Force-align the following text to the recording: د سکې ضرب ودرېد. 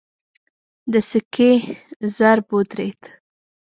د 0.91 0.93
سکې 1.09 1.51
ضرب 2.17 2.47
ودرېد. 2.55 3.01